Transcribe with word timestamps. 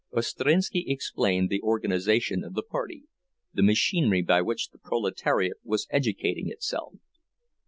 Ostrinski 0.11 0.85
explained 0.87 1.51
the 1.51 1.61
organization 1.61 2.43
of 2.43 2.55
the 2.55 2.63
party, 2.63 3.03
the 3.53 3.61
machinery 3.61 4.23
by 4.23 4.41
which 4.41 4.69
the 4.69 4.79
proletariat 4.79 5.57
was 5.63 5.85
educating 5.91 6.49
itself. 6.49 6.95